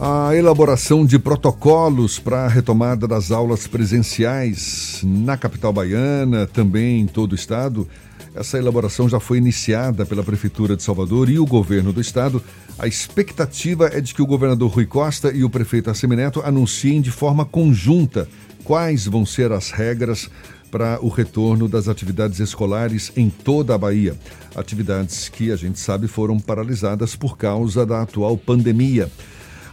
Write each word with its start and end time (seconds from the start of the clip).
A 0.00 0.32
elaboração 0.36 1.04
de 1.04 1.18
protocolos 1.18 2.20
para 2.20 2.44
a 2.44 2.48
retomada 2.48 3.08
das 3.08 3.32
aulas 3.32 3.66
presenciais 3.66 5.00
na 5.02 5.36
capital 5.36 5.72
baiana, 5.72 6.46
também 6.46 7.00
em 7.00 7.06
todo 7.08 7.32
o 7.32 7.34
estado. 7.34 7.88
Essa 8.32 8.58
elaboração 8.58 9.08
já 9.08 9.18
foi 9.18 9.38
iniciada 9.38 10.06
pela 10.06 10.22
Prefeitura 10.22 10.76
de 10.76 10.84
Salvador 10.84 11.28
e 11.28 11.40
o 11.40 11.44
governo 11.44 11.92
do 11.92 12.00
estado. 12.00 12.40
A 12.78 12.86
expectativa 12.86 13.88
é 13.92 14.00
de 14.00 14.14
que 14.14 14.22
o 14.22 14.26
governador 14.26 14.70
Rui 14.70 14.86
Costa 14.86 15.32
e 15.34 15.42
o 15.42 15.50
prefeito 15.50 15.90
Assemineto 15.90 16.42
anunciem 16.44 17.00
de 17.00 17.10
forma 17.10 17.44
conjunta 17.44 18.28
quais 18.62 19.04
vão 19.04 19.26
ser 19.26 19.50
as 19.50 19.72
regras 19.72 20.30
para 20.70 21.04
o 21.04 21.08
retorno 21.08 21.66
das 21.66 21.88
atividades 21.88 22.38
escolares 22.38 23.10
em 23.16 23.28
toda 23.28 23.74
a 23.74 23.78
Bahia. 23.78 24.16
Atividades 24.54 25.28
que 25.28 25.50
a 25.50 25.56
gente 25.56 25.80
sabe 25.80 26.06
foram 26.06 26.38
paralisadas 26.38 27.16
por 27.16 27.36
causa 27.36 27.84
da 27.84 28.02
atual 28.02 28.36
pandemia. 28.36 29.10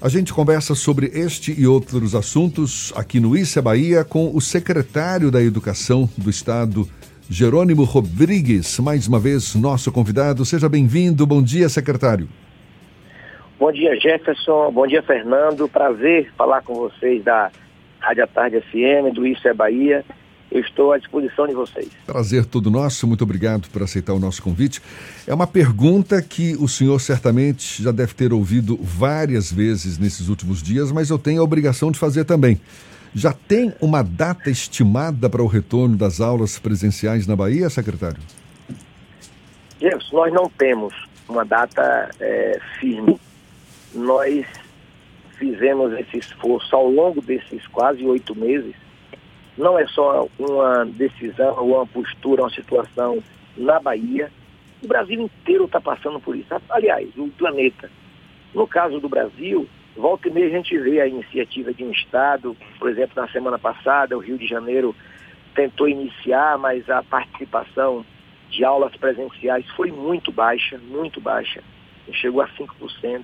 A 0.01 0.09
gente 0.09 0.33
conversa 0.33 0.75
sobre 0.75 1.07
este 1.07 1.57
e 1.57 1.65
outros 1.65 2.13
assuntos 2.13 2.93
aqui 2.95 3.19
no 3.19 3.35
Issa 3.35 3.61
Bahia 3.61 4.03
com 4.03 4.29
o 4.35 4.41
secretário 4.41 5.31
da 5.31 5.41
Educação 5.41 6.09
do 6.17 6.29
Estado, 6.29 6.85
Jerônimo 7.29 7.83
Rodrigues. 7.83 8.77
Mais 8.79 9.07
uma 9.07 9.19
vez, 9.19 9.55
nosso 9.55 9.91
convidado. 9.91 10.43
Seja 10.43 10.67
bem-vindo. 10.67 11.25
Bom 11.25 11.41
dia, 11.41 11.69
secretário. 11.69 12.27
Bom 13.57 13.71
dia, 13.71 13.97
Jefferson. 13.99 14.69
Bom 14.71 14.85
dia, 14.85 15.01
Fernando. 15.01 15.67
Prazer 15.69 16.29
falar 16.37 16.61
com 16.61 16.75
vocês 16.75 17.23
da 17.23 17.49
Rádio 17.99 18.27
Tarde 18.27 18.61
FM, 18.61 19.13
do 19.13 19.25
Issa 19.25 19.53
Bahia 19.53 20.03
eu 20.55 20.61
estou 20.61 20.93
à 20.93 20.97
disposição 20.97 21.45
de 21.45 21.53
vocês. 21.53 21.89
Prazer 22.05 22.45
todo 22.45 22.71
nosso, 22.71 23.05
muito 23.05 23.25
obrigado 23.25 23.69
por 23.69 23.83
aceitar 23.83 24.13
o 24.13 24.19
nosso 24.19 24.41
convite. 24.41 24.81
É 25.27 25.33
uma 25.33 25.45
pergunta 25.45 26.21
que 26.21 26.55
o 26.55 26.67
senhor 26.67 26.99
certamente 27.01 27.83
já 27.83 27.91
deve 27.91 28.13
ter 28.13 28.31
ouvido 28.31 28.79
várias 28.81 29.51
vezes 29.51 29.97
nesses 29.97 30.29
últimos 30.29 30.63
dias, 30.63 30.93
mas 30.93 31.09
eu 31.09 31.19
tenho 31.19 31.41
a 31.41 31.43
obrigação 31.43 31.91
de 31.91 31.99
fazer 31.99 32.23
também. 32.23 32.59
Já 33.13 33.33
tem 33.33 33.73
uma 33.81 34.01
data 34.01 34.49
estimada 34.49 35.29
para 35.29 35.43
o 35.43 35.47
retorno 35.47 35.97
das 35.97 36.21
aulas 36.21 36.57
presenciais 36.57 37.27
na 37.27 37.35
Bahia, 37.35 37.69
secretário? 37.69 38.21
Jefferson, 39.81 40.15
nós 40.15 40.33
não 40.33 40.49
temos 40.49 40.93
uma 41.27 41.43
data 41.43 42.09
é, 42.17 42.59
firme. 42.79 43.19
Nós 43.93 44.45
fizemos 45.37 45.91
esse 45.99 46.17
esforço 46.17 46.73
ao 46.73 46.89
longo 46.89 47.21
desses 47.21 47.67
quase 47.67 48.05
oito 48.05 48.33
meses 48.33 48.84
não 49.57 49.79
é 49.79 49.87
só 49.87 50.27
uma 50.37 50.85
decisão 50.85 51.55
ou 51.57 51.75
uma 51.75 51.87
postura, 51.87 52.43
uma 52.43 52.49
situação 52.49 53.23
na 53.55 53.79
Bahia. 53.79 54.31
O 54.83 54.87
Brasil 54.87 55.21
inteiro 55.21 55.65
está 55.65 55.79
passando 55.79 56.19
por 56.19 56.35
isso. 56.35 56.49
Aliás, 56.69 57.09
o 57.17 57.29
planeta. 57.29 57.89
No 58.53 58.67
caso 58.67 58.99
do 58.99 59.09
Brasil, 59.09 59.67
volta 59.95 60.27
e 60.27 60.31
meia 60.31 60.47
a 60.47 60.49
gente 60.49 60.77
vê 60.77 61.01
a 61.01 61.07
iniciativa 61.07 61.73
de 61.73 61.83
um 61.83 61.91
Estado, 61.91 62.55
por 62.79 62.89
exemplo, 62.89 63.21
na 63.21 63.27
semana 63.29 63.57
passada, 63.57 64.17
o 64.17 64.21
Rio 64.21 64.37
de 64.37 64.47
Janeiro 64.47 64.95
tentou 65.53 65.87
iniciar, 65.87 66.57
mas 66.57 66.89
a 66.89 67.01
participação 67.01 68.05
de 68.49 68.63
aulas 68.63 68.95
presenciais 68.95 69.65
foi 69.71 69.91
muito 69.91 70.31
baixa, 70.31 70.77
muito 70.77 71.19
baixa. 71.21 71.63
Chegou 72.11 72.41
a 72.41 72.47
5%, 72.49 73.23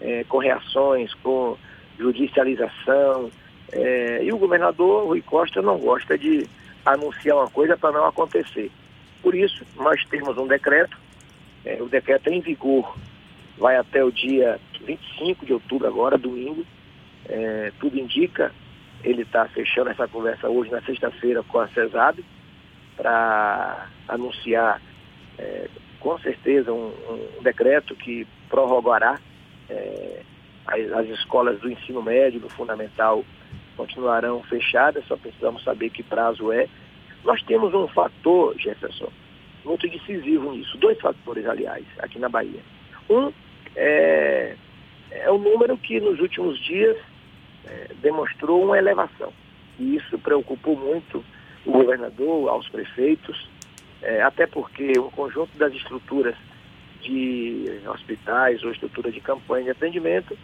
é, 0.00 0.24
com 0.24 0.38
reações, 0.38 1.12
com 1.14 1.56
judicialização, 1.98 3.30
é, 3.72 4.24
e 4.24 4.32
o 4.32 4.38
governador 4.38 5.06
Rui 5.06 5.22
Costa 5.22 5.60
não 5.60 5.78
gosta 5.78 6.16
de 6.16 6.46
anunciar 6.84 7.36
uma 7.36 7.50
coisa 7.50 7.76
para 7.76 7.92
não 7.92 8.06
acontecer. 8.06 8.70
Por 9.22 9.34
isso, 9.34 9.64
nós 9.76 10.04
temos 10.06 10.38
um 10.38 10.46
decreto, 10.46 10.96
é, 11.64 11.82
o 11.82 11.88
decreto 11.88 12.28
é 12.28 12.34
em 12.34 12.40
vigor, 12.40 12.96
vai 13.58 13.76
até 13.76 14.04
o 14.04 14.12
dia 14.12 14.60
25 14.84 15.44
de 15.44 15.52
outubro, 15.52 15.88
agora, 15.88 16.16
domingo. 16.16 16.64
É, 17.28 17.72
tudo 17.80 17.98
indica, 17.98 18.52
ele 19.02 19.22
está 19.22 19.46
fechando 19.48 19.90
essa 19.90 20.06
conversa 20.06 20.48
hoje, 20.48 20.70
na 20.70 20.80
sexta-feira, 20.82 21.42
com 21.42 21.58
a 21.58 21.68
CESAB, 21.68 22.24
para 22.96 23.88
anunciar, 24.06 24.80
é, 25.38 25.68
com 25.98 26.16
certeza, 26.20 26.72
um, 26.72 26.92
um, 27.38 27.42
decreto 27.42 27.96
que 27.96 28.26
prorrogará 28.48 29.18
é, 29.68 30.22
as, 30.66 30.92
as 30.92 31.08
escolas 31.18 31.58
do 31.60 31.68
ensino 31.68 32.00
médio, 32.00 32.38
do 32.38 32.48
fundamental 32.48 33.24
continuarão 33.76 34.42
fechadas, 34.44 35.04
só 35.06 35.16
precisamos 35.16 35.62
saber 35.62 35.90
que 35.90 36.02
prazo 36.02 36.52
é. 36.52 36.68
Nós 37.24 37.42
temos 37.42 37.74
um 37.74 37.86
fator, 37.88 38.56
Jefferson, 38.58 39.10
muito 39.64 39.88
decisivo 39.88 40.52
nisso, 40.52 40.78
dois 40.78 40.98
fatores, 41.00 41.46
aliás, 41.46 41.84
aqui 41.98 42.18
na 42.18 42.28
Bahia. 42.28 42.60
Um 43.10 43.32
é, 43.74 44.56
é 45.10 45.30
o 45.30 45.38
número 45.38 45.76
que 45.76 46.00
nos 46.00 46.18
últimos 46.20 46.58
dias 46.60 46.96
é, 47.66 47.90
demonstrou 48.00 48.64
uma 48.64 48.78
elevação. 48.78 49.32
E 49.78 49.96
isso 49.96 50.18
preocupou 50.18 50.76
muito 50.76 51.24
o 51.64 51.72
governador, 51.72 52.48
aos 52.48 52.68
prefeitos, 52.68 53.48
é, 54.02 54.22
até 54.22 54.46
porque 54.46 54.98
um 54.98 55.10
conjunto 55.10 55.56
das 55.58 55.72
estruturas 55.74 56.36
de 57.02 57.80
hospitais 57.86 58.62
ou 58.62 58.70
estrutura 58.70 59.10
de 59.10 59.20
campanha 59.20 59.64
de 59.64 59.70
atendimento 59.70 60.36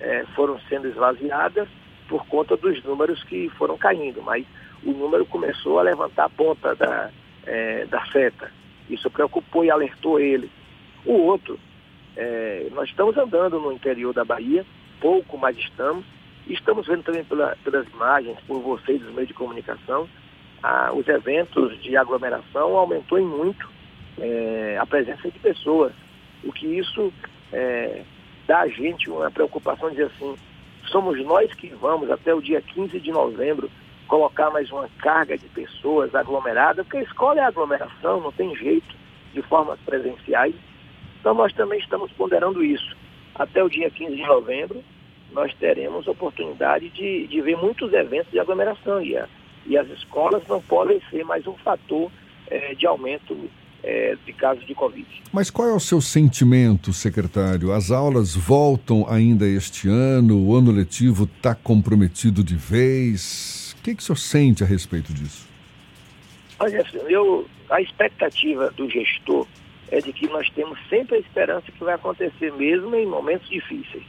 é, 0.00 0.24
foram 0.34 0.58
sendo 0.68 0.88
esvaziadas 0.88 1.68
por 2.10 2.26
conta 2.26 2.56
dos 2.56 2.82
números 2.82 3.22
que 3.22 3.48
foram 3.50 3.78
caindo, 3.78 4.20
mas 4.20 4.44
o 4.84 4.90
número 4.90 5.24
começou 5.24 5.78
a 5.78 5.82
levantar 5.82 6.24
a 6.24 6.28
ponta 6.28 6.74
da, 6.74 7.08
é, 7.46 7.86
da 7.86 8.04
seta. 8.06 8.50
Isso 8.90 9.08
preocupou 9.08 9.64
e 9.64 9.70
alertou 9.70 10.18
ele. 10.18 10.50
O 11.06 11.12
outro, 11.12 11.58
é, 12.16 12.66
nós 12.72 12.88
estamos 12.88 13.16
andando 13.16 13.60
no 13.60 13.72
interior 13.72 14.12
da 14.12 14.24
Bahia, 14.24 14.66
pouco 15.00 15.38
mais 15.38 15.56
estamos, 15.56 16.04
estamos 16.48 16.88
vendo 16.88 17.04
também 17.04 17.22
pela, 17.22 17.56
pelas 17.62 17.86
imagens, 17.88 18.36
por 18.40 18.60
vocês, 18.60 19.00
os 19.00 19.14
meios 19.14 19.28
de 19.28 19.34
comunicação, 19.34 20.08
a, 20.64 20.92
os 20.92 21.06
eventos 21.06 21.80
de 21.80 21.96
aglomeração 21.96 22.76
aumentou 22.76 23.20
em 23.20 23.24
muito 23.24 23.70
é, 24.18 24.76
a 24.80 24.84
presença 24.84 25.30
de 25.30 25.38
pessoas, 25.38 25.92
o 26.42 26.52
que 26.52 26.66
isso 26.66 27.12
é, 27.52 28.02
dá 28.48 28.62
a 28.62 28.68
gente 28.68 29.08
uma 29.08 29.30
preocupação 29.30 29.90
de 29.90 29.96
dizer 29.96 30.10
assim, 30.16 30.34
somos 30.90 31.18
nós 31.24 31.52
que 31.54 31.68
vamos, 31.68 32.10
até 32.10 32.34
o 32.34 32.40
dia 32.40 32.60
15 32.60 32.98
de 33.00 33.10
novembro, 33.10 33.70
colocar 34.06 34.50
mais 34.50 34.70
uma 34.70 34.88
carga 34.98 35.38
de 35.38 35.46
pessoas 35.48 36.14
aglomeradas, 36.14 36.84
porque 36.84 36.98
a 36.98 37.02
escola 37.02 37.40
é 37.40 37.44
aglomeração, 37.44 38.20
não 38.20 38.32
tem 38.32 38.54
jeito, 38.56 38.94
de 39.32 39.40
formas 39.42 39.78
presenciais. 39.80 40.54
Então 41.20 41.34
nós 41.34 41.52
também 41.52 41.78
estamos 41.78 42.10
ponderando 42.12 42.64
isso. 42.64 42.96
Até 43.34 43.62
o 43.62 43.68
dia 43.68 43.90
15 43.90 44.16
de 44.16 44.22
novembro, 44.22 44.82
nós 45.32 45.54
teremos 45.54 46.08
oportunidade 46.08 46.88
de, 46.90 47.26
de 47.28 47.40
ver 47.40 47.56
muitos 47.56 47.92
eventos 47.92 48.32
de 48.32 48.40
aglomeração 48.40 49.00
e, 49.00 49.16
a, 49.16 49.28
e 49.66 49.78
as 49.78 49.88
escolas 49.90 50.46
não 50.48 50.60
podem 50.60 51.00
ser 51.08 51.24
mais 51.24 51.46
um 51.46 51.54
fator 51.58 52.10
é, 52.48 52.74
de 52.74 52.86
aumento 52.86 53.48
é, 53.82 54.16
de 54.24 54.32
casos 54.32 54.66
de 54.66 54.74
Covid. 54.74 55.06
Mas 55.32 55.50
qual 55.50 55.68
é 55.68 55.74
o 55.74 55.80
seu 55.80 56.00
sentimento, 56.00 56.92
secretário? 56.92 57.72
As 57.72 57.90
aulas 57.90 58.34
voltam 58.34 59.06
ainda 59.08 59.46
este 59.46 59.88
ano? 59.88 60.38
O 60.38 60.54
ano 60.54 60.70
letivo 60.70 61.24
está 61.24 61.54
comprometido 61.54 62.42
de 62.42 62.56
vez? 62.56 63.74
O 63.78 63.82
que, 63.82 63.94
que 63.94 64.02
o 64.02 64.04
senhor 64.04 64.16
sente 64.16 64.64
a 64.64 64.66
respeito 64.66 65.12
disso? 65.12 65.48
Olha, 66.58 66.84
eu, 67.08 67.48
a 67.70 67.80
expectativa 67.80 68.70
do 68.72 68.88
gestor 68.90 69.46
é 69.90 70.00
de 70.00 70.12
que 70.12 70.28
nós 70.28 70.48
temos 70.50 70.78
sempre 70.88 71.16
a 71.16 71.18
esperança 71.18 71.72
que 71.72 71.82
vai 71.82 71.94
acontecer 71.94 72.52
mesmo 72.52 72.94
em 72.94 73.06
momentos 73.06 73.48
difíceis. 73.48 74.04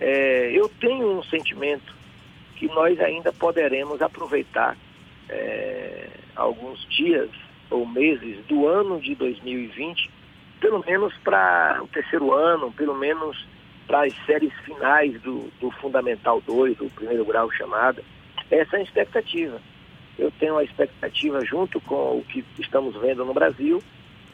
É, 0.00 0.50
eu 0.52 0.68
tenho 0.80 1.18
um 1.18 1.22
sentimento 1.24 1.94
que 2.56 2.66
nós 2.68 2.98
ainda 3.00 3.32
poderemos 3.32 4.00
aproveitar 4.00 4.76
é, 5.28 6.08
alguns 6.36 6.86
dias 6.88 7.30
ou 7.74 7.86
meses 7.86 8.44
do 8.46 8.66
ano 8.66 9.00
de 9.00 9.14
2020, 9.14 10.10
pelo 10.60 10.84
menos 10.84 11.14
para 11.18 11.80
o 11.82 11.88
terceiro 11.88 12.32
ano, 12.32 12.72
pelo 12.72 12.94
menos 12.94 13.46
para 13.86 14.04
as 14.04 14.14
séries 14.24 14.52
finais 14.64 15.20
do, 15.20 15.50
do 15.60 15.70
Fundamental 15.72 16.40
2, 16.40 16.78
do 16.78 16.90
primeiro 16.90 17.24
grau 17.24 17.50
chamada. 17.50 18.02
Essa 18.50 18.76
é 18.76 18.80
a 18.80 18.82
expectativa. 18.82 19.60
Eu 20.18 20.30
tenho 20.30 20.56
a 20.56 20.64
expectativa 20.64 21.44
junto 21.44 21.80
com 21.80 22.18
o 22.18 22.24
que 22.28 22.44
estamos 22.58 22.94
vendo 22.96 23.24
no 23.24 23.34
Brasil 23.34 23.82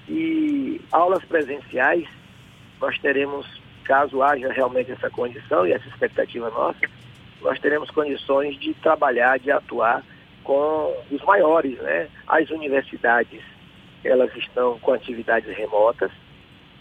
e 0.09 0.81
aulas 0.93 1.25
presenciais 1.25 2.07
nós 2.81 2.99
teremos, 2.99 3.47
caso 3.85 4.23
haja 4.23 4.51
realmente 4.51 4.91
essa 4.91 5.11
condição 5.11 5.67
e 5.67 5.73
essa 5.73 5.87
expectativa 5.89 6.49
nossa, 6.51 6.81
nós 7.43 7.59
teremos 7.61 7.91
condições 7.91 8.59
de 8.59 8.73
trabalhar, 8.75 9.39
de 9.39 9.51
atuar 9.51 10.03
com 10.45 10.95
os 11.11 11.23
maiores, 11.23 11.79
né? 11.79 12.09
As 12.27 12.49
universidades, 12.51 13.43
elas 14.05 14.35
estão 14.37 14.79
com 14.79 14.93
atividades 14.93 15.55
remotas. 15.57 16.11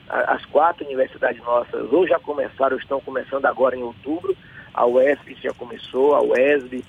As 0.08 0.44
quatro 0.46 0.86
universidades 0.86 1.42
nossas 1.44 1.92
ou 1.94 2.08
já 2.08 2.20
começaram, 2.20 2.76
ou 2.76 2.82
estão 2.82 3.00
começando 3.00 3.46
agora 3.46 3.76
em 3.76 3.84
outubro. 3.84 4.36
A 4.74 4.86
UESP 4.86 5.36
já 5.42 5.54
começou, 5.54 6.16
a 6.16 6.22
UESB, 6.22 6.84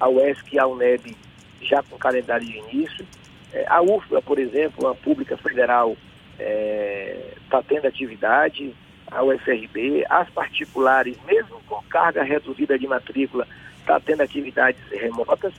a 0.00 0.08
UESC 0.08 0.54
e 0.54 0.58
a 0.58 0.66
UNEB 0.66 1.16
já 1.60 1.82
com 1.82 1.96
calendário 1.96 2.46
de 2.46 2.58
início. 2.58 3.06
É, 3.52 3.64
a 3.68 3.80
UFLA, 3.80 4.20
por 4.20 4.38
exemplo, 4.38 4.84
uma 4.84 4.94
pública 4.94 5.36
federal, 5.36 5.96
está 6.32 6.44
é, 6.44 7.34
tá 7.48 7.62
tendo 7.62 7.86
atividade. 7.86 8.74
a 9.10 9.22
UFRB, 9.22 10.04
as 10.10 10.28
particulares, 10.30 11.16
mesmo 11.24 11.60
com 11.68 11.80
carga 11.84 12.24
reduzida 12.24 12.76
de 12.78 12.86
matrícula, 12.86 13.46
está 13.78 14.00
tendo 14.00 14.22
atividades 14.22 14.80
remotas. 14.90 15.54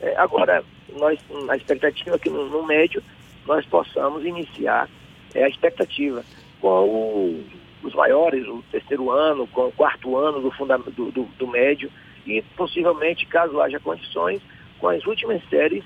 É, 0.00 0.16
agora, 0.16 0.64
nós, 0.96 1.18
a 1.48 1.56
expectativa 1.56 2.16
é 2.16 2.18
que 2.18 2.30
no, 2.30 2.48
no 2.48 2.66
médio 2.66 3.02
nós 3.46 3.64
possamos 3.66 4.24
iniciar 4.24 4.88
é, 5.34 5.44
a 5.44 5.48
expectativa 5.48 6.24
com 6.60 6.68
o, 6.68 7.44
os 7.82 7.94
maiores, 7.94 8.46
o 8.46 8.62
terceiro 8.70 9.10
ano, 9.10 9.46
com 9.46 9.66
o 9.66 9.72
quarto 9.72 10.16
ano 10.16 10.40
do, 10.40 10.50
do, 10.90 11.10
do, 11.10 11.22
do 11.38 11.46
médio 11.46 11.90
e 12.26 12.42
possivelmente, 12.56 13.26
caso 13.26 13.60
haja 13.60 13.80
condições, 13.80 14.40
com 14.78 14.88
as 14.88 15.04
últimas 15.06 15.42
séries 15.48 15.82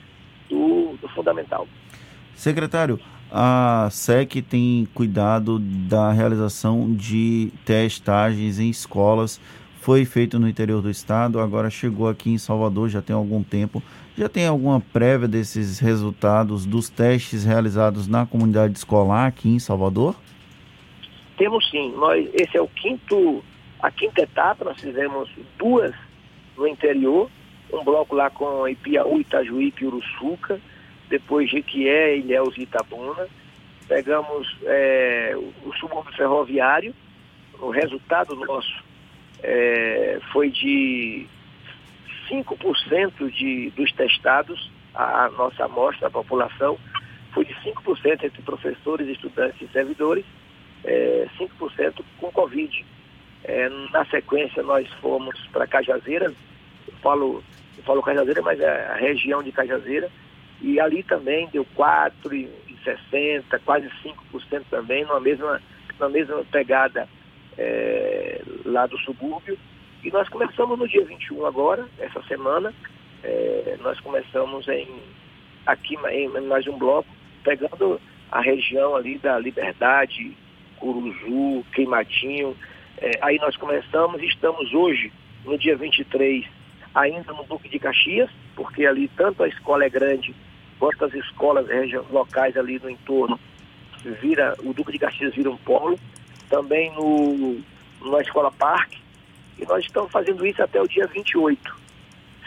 do, 0.49 0.97
do 1.00 1.09
fundamental. 1.09 1.67
Secretário, 2.35 2.99
a 3.31 3.88
SEC 3.91 4.43
tem 4.43 4.87
cuidado 4.93 5.59
da 5.59 6.12
realização 6.12 6.93
de 6.93 7.53
testagens 7.64 8.59
em 8.59 8.69
escolas. 8.69 9.41
Foi 9.82 10.05
feito 10.05 10.38
no 10.38 10.49
interior 10.49 10.81
do 10.81 10.88
estado, 10.88 11.40
agora 11.40 11.69
chegou 11.69 12.08
aqui 12.08 12.31
em 12.31 12.38
Salvador, 12.38 12.88
já 12.88 13.02
tem 13.02 13.17
algum 13.17 13.43
tempo. 13.43 13.82
Já 14.17 14.29
tem 14.29 14.46
alguma 14.46 14.81
prévia 14.81 15.26
desses 15.26 15.81
resultados 15.81 16.64
dos 16.64 16.88
testes 16.88 17.44
realizados 17.44 18.06
na 18.06 18.25
comunidade 18.25 18.79
escolar 18.79 19.26
aqui 19.26 19.49
em 19.49 19.58
Salvador? 19.58 20.14
Temos 21.37 21.69
sim. 21.69 21.93
Nós, 21.96 22.31
esse 22.32 22.56
é 22.56 22.62
o 22.62 22.69
quinto, 22.69 23.43
a 23.81 23.90
quinta 23.90 24.23
etapa. 24.23 24.64
Nós 24.64 24.81
fizemos 24.81 25.29
duas 25.58 25.93
no 26.56 26.69
interior, 26.69 27.28
um 27.73 27.82
bloco 27.82 28.14
lá 28.14 28.31
com 28.31 28.69
Ipiaú, 28.69 29.20
Itajuí, 29.20 29.73
Piuruçuca, 29.73 30.61
depois 31.11 31.50
Jequié, 31.50 32.19
Ilhéus 32.19 32.56
e 32.56 32.62
Itabuna. 32.62 33.26
Pegamos 33.88 34.46
é, 34.62 35.37
o 35.67 35.73
subúrbio 35.75 36.12
ferroviário. 36.12 36.94
O 37.61 37.70
resultado 37.70 38.37
nosso 38.37 38.91
é, 39.42 40.20
foi 40.32 40.50
de 40.50 41.26
5% 42.30 43.30
de, 43.30 43.70
dos 43.70 43.92
testados, 43.92 44.70
a, 44.94 45.24
a 45.24 45.30
nossa 45.30 45.64
amostra, 45.64 46.08
a 46.08 46.10
população, 46.10 46.78
foi 47.32 47.44
de 47.44 47.54
5% 47.54 48.24
entre 48.24 48.42
professores, 48.42 49.08
estudantes 49.08 49.60
e 49.60 49.72
servidores, 49.72 50.24
é, 50.84 51.26
5% 51.38 52.04
com 52.18 52.30
Covid. 52.30 52.84
É, 53.44 53.68
na 53.92 54.04
sequência, 54.06 54.62
nós 54.62 54.88
fomos 55.00 55.36
para 55.52 55.66
Cajazeiras, 55.66 56.32
eu 56.86 56.94
falo, 57.02 57.42
eu 57.76 57.82
falo 57.82 58.02
Cajazeira, 58.02 58.40
mas 58.42 58.60
é 58.60 58.86
a 58.86 58.94
região 58.94 59.42
de 59.42 59.50
Cajazeira, 59.50 60.08
e 60.60 60.78
ali 60.78 61.02
também 61.02 61.48
deu 61.48 61.66
4,60%, 61.76 63.60
quase 63.64 63.90
5% 64.04 64.62
também, 64.70 65.04
numa 65.04 65.18
mesma, 65.18 65.60
mesma 66.10 66.44
pegada 66.52 67.08
é, 67.58 68.43
lá 68.64 68.87
do 68.87 68.99
subúrbio. 68.99 69.58
E 70.02 70.10
nós 70.10 70.28
começamos 70.28 70.78
no 70.78 70.88
dia 70.88 71.04
21 71.04 71.46
agora, 71.46 71.87
essa 71.99 72.22
semana, 72.25 72.75
é, 73.22 73.76
nós 73.81 74.00
começamos 74.00 74.66
em 74.69 74.88
aqui 75.64 75.96
em 76.10 76.28
mais 76.28 76.66
um 76.66 76.76
bloco, 76.76 77.08
pegando 77.44 78.00
a 78.31 78.40
região 78.40 78.96
ali 78.96 79.19
da 79.19 79.38
Liberdade, 79.38 80.37
Curuzu, 80.78 81.64
Queimadinho. 81.72 82.56
É, 82.99 83.10
aí 83.20 83.38
nós 83.38 83.56
começamos, 83.56 84.20
estamos 84.22 84.72
hoje, 84.75 85.12
no 85.44 85.56
dia 85.56 85.76
23, 85.76 86.44
ainda 86.94 87.32
no 87.32 87.44
Duque 87.44 87.69
de 87.69 87.78
Caxias, 87.78 88.31
porque 88.56 88.84
ali 88.84 89.08
tanto 89.16 89.43
a 89.43 89.49
escola 89.49 89.84
é 89.84 89.88
grande 89.88 90.34
quanto 90.78 91.04
as 91.04 91.14
escolas 91.14 91.66
locais 92.10 92.56
ali 92.56 92.81
no 92.81 92.90
entorno, 92.90 93.38
vira, 94.20 94.56
o 94.64 94.72
Duque 94.75 94.93
de 94.93 94.99
Caxias 94.99 95.34
vira 95.34 95.50
um 95.50 95.56
polo. 95.56 95.99
Também 96.52 96.93
no, 96.93 97.62
na 98.10 98.20
Escola 98.20 98.52
Parque, 98.52 98.99
e 99.58 99.64
nós 99.64 99.82
estamos 99.82 100.12
fazendo 100.12 100.46
isso 100.46 100.62
até 100.62 100.82
o 100.82 100.87
dia 100.87 101.06
28. 101.06 101.81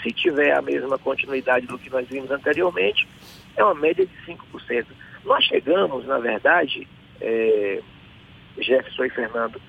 Se 0.03 0.11
tiver 0.11 0.55
a 0.55 0.61
mesma 0.61 0.99
continuidade 0.99 1.65
do 1.65 1.79
que 1.79 1.89
nós 1.89 2.07
vimos 2.07 2.29
anteriormente, 2.29 3.07
é 3.57 3.63
uma 3.63 3.73
média 3.73 4.05
de 4.05 4.13
5%. 4.31 4.85
Nós 5.23 5.43
chegamos, 5.45 6.05
na 6.05 6.19
verdade, 6.19 6.87
é, 7.19 7.81
Jefferson 8.59 9.05
e 9.05 9.09
Fernando, 9.09 9.59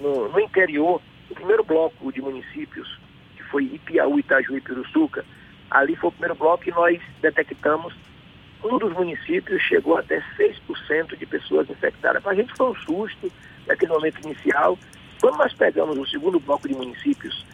no, 0.00 0.26
no, 0.26 0.40
interior, 0.40 1.02
o 1.28 1.34
primeiro 1.34 1.62
bloco 1.62 2.10
de 2.10 2.22
municípios, 2.22 2.98
que 3.36 3.42
foi 3.42 3.64
Ipiaú, 3.64 4.18
Itaju 4.18 4.56
e 4.56 4.60
Piruçuca, 4.62 5.22
ali 5.70 5.94
foi 5.96 6.08
o 6.08 6.12
primeiro 6.12 6.34
bloco 6.36 6.64
que 6.64 6.70
nós 6.70 6.98
detectamos 7.20 7.92
um 8.64 8.78
dos 8.78 8.94
municípios 8.94 9.60
chegou 9.60 9.98
até 9.98 10.22
6% 10.38 11.18
de 11.18 11.26
pessoas 11.26 11.68
infectadas. 11.68 12.22
Para 12.22 12.32
a 12.32 12.34
gente 12.34 12.54
foi 12.56 12.70
um 12.70 12.74
susto 12.76 13.30
naquele 13.66 13.92
momento 13.92 14.20
inicial. 14.24 14.78
Quando 15.20 15.38
nós 15.38 15.52
pegamos 15.52 15.96
o 15.96 16.06
segundo 16.06 16.40
bloco 16.40 16.68
de 16.68 16.74
municípios, 16.74 17.44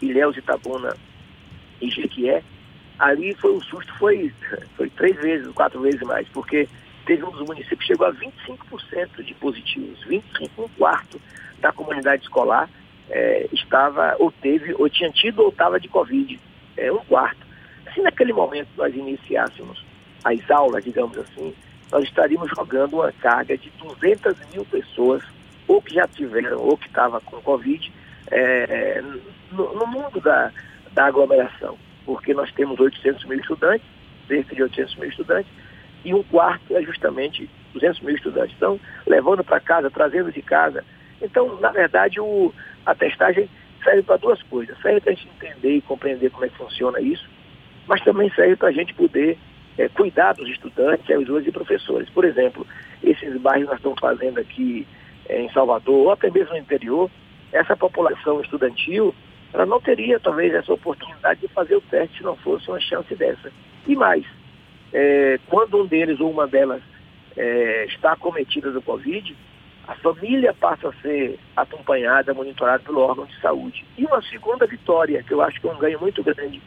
Ilhéus, 0.00 0.36
Itabuna 0.36 0.96
e 1.80 1.90
Jequié, 1.90 2.42
ali 2.98 3.34
foi 3.34 3.52
o 3.52 3.62
susto, 3.62 3.92
foi, 3.98 4.32
foi 4.76 4.88
três 4.90 5.16
vezes, 5.16 5.52
quatro 5.52 5.80
vezes 5.80 6.00
mais, 6.02 6.28
porque 6.28 6.68
teve 7.06 7.24
um 7.24 7.30
dos 7.30 7.46
municípios 7.46 7.80
que 7.80 7.86
chegou 7.86 8.06
a 8.06 8.12
25% 8.12 9.22
de 9.22 9.34
positivos, 9.34 10.02
25, 10.04 10.62
um 10.62 10.68
quarto 10.76 11.20
da 11.60 11.72
comunidade 11.72 12.22
escolar 12.22 12.68
é, 13.10 13.48
estava, 13.52 14.16
ou 14.18 14.30
teve, 14.30 14.74
ou 14.74 14.88
tinha 14.88 15.10
tido 15.10 15.42
ou 15.42 15.48
estava 15.48 15.80
de 15.80 15.88
Covid, 15.88 16.38
é, 16.76 16.92
um 16.92 16.98
quarto. 16.98 17.46
Se 17.94 18.00
naquele 18.00 18.32
momento 18.32 18.68
nós 18.76 18.94
iniciássemos 18.94 19.84
as 20.24 20.50
aulas, 20.50 20.84
digamos 20.84 21.16
assim, 21.18 21.54
nós 21.90 22.04
estaríamos 22.04 22.50
jogando 22.50 22.94
uma 22.94 23.12
carga 23.12 23.56
de 23.56 23.70
200 23.70 24.36
mil 24.52 24.64
pessoas, 24.66 25.22
ou 25.68 25.82
que 25.82 25.94
já 25.94 26.08
tiveram, 26.08 26.58
ou 26.58 26.76
que 26.76 26.86
estavam 26.86 27.20
com 27.20 27.40
Covid, 27.42 27.92
é, 28.30 29.02
no, 29.52 29.74
no, 29.74 29.86
mundo 29.86 30.20
da, 30.20 30.50
da 30.92 31.06
aglomeração, 31.06 31.78
porque 32.04 32.34
nós 32.34 32.50
temos 32.52 32.80
800 32.80 33.24
mil 33.26 33.38
estudantes, 33.38 33.86
cerca 34.26 34.54
de 34.54 34.62
800 34.62 34.96
mil 34.96 35.08
estudantes, 35.08 35.52
e 36.04 36.14
um 36.14 36.22
quarto 36.22 36.76
é 36.76 36.82
justamente 36.82 37.48
200 37.74 38.00
mil 38.00 38.14
estudantes. 38.14 38.54
Então, 38.56 38.80
levando 39.06 39.44
para 39.44 39.60
casa, 39.60 39.90
trazendo 39.90 40.32
de 40.32 40.40
casa. 40.42 40.84
Então, 41.20 41.58
na 41.60 41.70
verdade, 41.70 42.20
o, 42.20 42.52
a 42.86 42.94
testagem 42.94 43.48
serve 43.82 44.02
para 44.02 44.16
duas 44.16 44.42
coisas. 44.44 44.80
Serve 44.80 45.00
para 45.00 45.12
a 45.12 45.14
gente 45.14 45.28
entender 45.28 45.76
e 45.76 45.82
compreender 45.82 46.30
como 46.30 46.44
é 46.44 46.48
que 46.48 46.56
funciona 46.56 47.00
isso, 47.00 47.28
mas 47.86 48.02
também 48.02 48.30
serve 48.30 48.56
para 48.56 48.68
a 48.68 48.72
gente 48.72 48.94
poder 48.94 49.36
é, 49.76 49.88
cuidar 49.88 50.34
dos 50.34 50.48
estudantes, 50.48 51.10
alunos 51.10 51.46
e 51.46 51.52
professores. 51.52 52.08
Por 52.10 52.24
exemplo, 52.24 52.66
esses 53.02 53.36
bairros 53.40 53.68
nós 53.68 53.78
estamos 53.78 53.98
fazendo 54.00 54.38
aqui 54.38 54.86
é, 54.86 54.97
em 55.28 55.50
Salvador, 55.52 56.06
ou 56.06 56.10
até 56.10 56.30
mesmo 56.30 56.52
no 56.52 56.58
interior, 56.58 57.10
essa 57.52 57.76
população 57.76 58.40
estudantil, 58.40 59.14
ela 59.52 59.64
não 59.64 59.80
teria 59.80 60.20
talvez 60.20 60.52
essa 60.54 60.72
oportunidade 60.72 61.40
de 61.40 61.48
fazer 61.48 61.76
o 61.76 61.80
teste 61.80 62.18
se 62.18 62.24
não 62.24 62.36
fosse 62.36 62.68
uma 62.68 62.80
chance 62.80 63.14
dessa. 63.14 63.50
E 63.86 63.96
mais, 63.96 64.24
é, 64.92 65.38
quando 65.46 65.82
um 65.82 65.86
deles 65.86 66.20
ou 66.20 66.30
uma 66.30 66.46
delas 66.46 66.82
é, 67.36 67.86
está 67.86 68.12
acometida 68.12 68.70
do 68.70 68.82
Covid, 68.82 69.34
a 69.86 69.94
família 69.94 70.52
passa 70.52 70.88
a 70.88 70.92
ser 71.00 71.38
acompanhada, 71.56 72.34
monitorada 72.34 72.82
pelo 72.82 73.00
órgão 73.00 73.24
de 73.24 73.40
saúde. 73.40 73.86
E 73.96 74.04
uma 74.04 74.20
segunda 74.22 74.66
vitória, 74.66 75.22
que 75.22 75.32
eu 75.32 75.40
acho 75.40 75.58
que 75.60 75.66
é 75.66 75.72
um 75.72 75.78
ganho 75.78 75.98
muito 75.98 76.22
grande, 76.22 76.60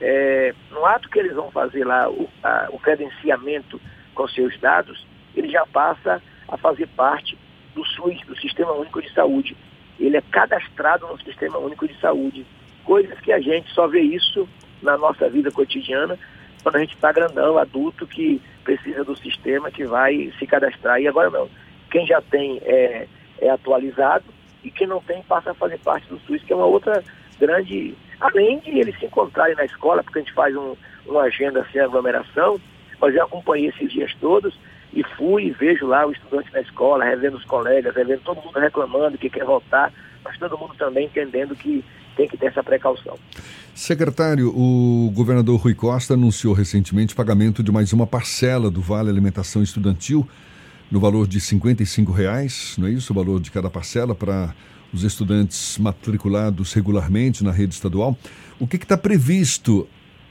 é, 0.00 0.54
no 0.70 0.84
ato 0.86 1.10
que 1.10 1.18
eles 1.18 1.34
vão 1.34 1.50
fazer 1.50 1.84
lá 1.84 2.08
o, 2.08 2.28
a, 2.42 2.68
o 2.70 2.78
credenciamento 2.78 3.78
com 4.14 4.26
seus 4.28 4.58
dados, 4.58 5.06
ele 5.34 5.48
já 5.48 5.66
passa 5.66 6.22
a 6.48 6.56
fazer 6.56 6.86
parte 6.88 7.36
do 7.76 7.84
SUS, 7.84 8.20
do 8.26 8.36
Sistema 8.36 8.72
Único 8.72 9.00
de 9.00 9.12
Saúde. 9.12 9.56
Ele 10.00 10.16
é 10.16 10.20
cadastrado 10.20 11.06
no 11.06 11.20
Sistema 11.20 11.58
Único 11.58 11.86
de 11.86 11.98
Saúde. 12.00 12.44
Coisas 12.84 13.18
que 13.20 13.32
a 13.32 13.40
gente 13.40 13.72
só 13.72 13.86
vê 13.86 14.00
isso 14.00 14.48
na 14.82 14.98
nossa 14.98 15.28
vida 15.28 15.50
cotidiana, 15.52 16.18
quando 16.62 16.76
a 16.76 16.80
gente 16.80 16.94
está 16.94 17.12
grandão, 17.12 17.56
adulto, 17.56 18.06
que 18.06 18.42
precisa 18.64 19.04
do 19.04 19.16
sistema, 19.16 19.70
que 19.70 19.84
vai 19.84 20.32
se 20.38 20.46
cadastrar. 20.46 21.00
E 21.00 21.06
agora 21.06 21.30
não. 21.30 21.48
Quem 21.90 22.04
já 22.04 22.20
tem 22.20 22.60
é, 22.64 23.06
é 23.40 23.50
atualizado 23.50 24.24
e 24.64 24.70
quem 24.70 24.88
não 24.88 25.00
tem 25.00 25.22
passa 25.22 25.52
a 25.52 25.54
fazer 25.54 25.78
parte 25.78 26.08
do 26.08 26.18
SUS, 26.20 26.42
que 26.42 26.52
é 26.52 26.56
uma 26.56 26.66
outra 26.66 27.04
grande 27.38 27.94
Além 28.20 28.58
de 28.60 28.78
eles 28.78 28.98
se 28.98 29.06
encontrarem 29.06 29.54
na 29.56 29.64
escola, 29.64 30.02
porque 30.02 30.18
a 30.18 30.22
gente 30.22 30.32
faz 30.32 30.56
um, 30.56 30.74
uma 31.06 31.22
agenda 31.22 31.66
sem 31.70 31.80
aglomeração, 31.80 32.58
mas 33.00 33.14
eu 33.14 33.24
acompanhei 33.24 33.68
esses 33.68 33.92
dias 33.92 34.14
todos 34.20 34.58
e 34.96 35.04
fui 35.16 35.48
e 35.48 35.50
vejo 35.50 35.86
lá 35.86 36.06
o 36.06 36.10
estudante 36.10 36.50
na 36.54 36.62
escola, 36.62 37.04
revendo 37.04 37.36
os 37.36 37.44
colegas, 37.44 37.94
revendo 37.94 38.22
todo 38.24 38.42
mundo 38.42 38.58
reclamando 38.58 39.18
que 39.18 39.28
quer 39.28 39.44
voltar, 39.44 39.92
mas 40.24 40.38
todo 40.38 40.56
mundo 40.56 40.74
também 40.78 41.04
entendendo 41.04 41.54
que 41.54 41.84
tem 42.16 42.26
que 42.26 42.38
ter 42.38 42.46
essa 42.46 42.64
precaução. 42.64 43.18
Secretário, 43.74 44.48
o 44.56 45.10
governador 45.14 45.60
Rui 45.60 45.74
Costa 45.74 46.14
anunciou 46.14 46.54
recentemente 46.54 47.14
pagamento 47.14 47.62
de 47.62 47.70
mais 47.70 47.92
uma 47.92 48.06
parcela 48.06 48.70
do 48.70 48.80
Vale 48.80 49.10
Alimentação 49.10 49.62
Estudantil 49.62 50.26
no 50.90 50.98
valor 50.98 51.26
de 51.26 51.40
55 51.40 52.10
reais, 52.10 52.74
não 52.78 52.88
é 52.88 52.92
isso? 52.92 53.12
O 53.12 53.16
valor 53.16 53.38
de 53.38 53.50
cada 53.50 53.68
parcela 53.68 54.14
para 54.14 54.54
os 54.94 55.04
estudantes 55.04 55.76
matriculados 55.76 56.72
regularmente 56.72 57.44
na 57.44 57.52
rede 57.52 57.74
estadual. 57.74 58.16
O 58.58 58.66
que 58.66 58.76
está 58.76 58.96
previsto 58.96 59.86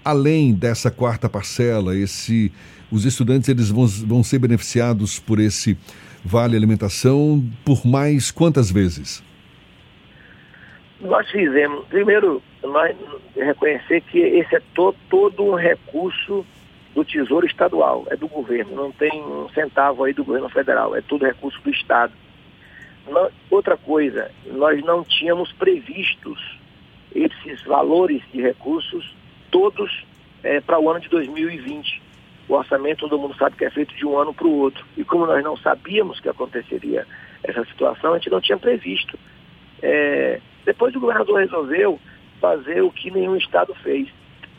além 0.06 0.54
dessa 0.54 0.92
quarta 0.92 1.28
parcela? 1.28 1.98
Esse, 1.98 2.52
os 2.92 3.04
estudantes 3.04 3.50
eles 3.50 3.70
vão, 3.70 3.88
vão 3.88 4.24
ser 4.24 4.38
beneficiados 4.38 5.18
por 5.20 5.40
esse 5.40 5.76
vale 6.24 6.56
alimentação 6.56 7.44
por 7.66 7.86
mais 7.86 8.32
quantas 8.32 8.72
vezes? 8.72 9.24
Nós 11.02 11.30
fizemos, 11.30 11.86
primeiro, 11.88 12.42
nós 12.64 12.96
reconhecer 13.36 14.02
que 14.02 14.20
esse 14.20 14.56
é 14.56 14.62
to, 14.74 14.96
todo 15.10 15.44
um 15.44 15.56
recurso 15.56 16.46
do 16.96 17.04
Tesouro 17.04 17.46
Estadual, 17.46 18.08
é 18.10 18.16
do 18.16 18.28
governo, 18.28 18.76
não 18.76 18.92
tem 18.92 19.12
um 19.22 19.50
centavo 19.50 20.04
aí 20.04 20.14
do 20.14 20.24
governo 20.24 20.50
federal, 20.50 20.96
é 20.96 21.02
tudo 21.02 21.26
recurso 21.26 21.62
do 21.62 21.70
Estado. 21.70 22.14
outra 23.52 23.76
coisa, 23.76 24.32
nós 24.46 24.84
não 24.84 25.04
tínhamos 25.04 25.52
previstos 25.52 26.40
esses 27.14 27.62
valores 27.64 28.22
de 28.34 28.42
recursos 28.42 29.14
todos 29.56 30.04
é, 30.44 30.60
para 30.60 30.78
o 30.78 30.90
ano 30.90 31.00
de 31.00 31.08
2020. 31.08 32.02
O 32.50 32.56
orçamento, 32.56 33.08
todo 33.08 33.18
mundo 33.18 33.34
sabe 33.38 33.56
que 33.56 33.64
é 33.64 33.70
feito 33.70 33.96
de 33.96 34.06
um 34.06 34.18
ano 34.18 34.34
para 34.34 34.46
o 34.46 34.54
outro. 34.54 34.86
E 34.98 35.04
como 35.06 35.26
nós 35.26 35.42
não 35.42 35.56
sabíamos 35.56 36.20
que 36.20 36.28
aconteceria 36.28 37.08
essa 37.42 37.64
situação, 37.64 38.12
a 38.12 38.18
gente 38.18 38.30
não 38.30 38.42
tinha 38.42 38.58
previsto. 38.58 39.18
É, 39.82 40.42
depois 40.66 40.94
o 40.94 41.00
governador 41.00 41.40
resolveu 41.40 41.98
fazer 42.42 42.82
o 42.82 42.92
que 42.92 43.10
nenhum 43.10 43.38
estado 43.38 43.74
fez, 43.76 44.10